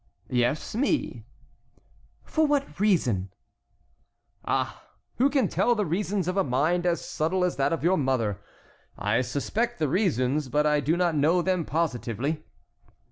[0.31, 1.25] "Yes, me."
[2.23, 3.29] "For what reason?"
[4.43, 4.81] "Ah,
[5.17, 8.41] who can tell the reasons of a mind as subtle as that of your mother?
[8.97, 12.43] I suspect the reasons, but I do not know them positively."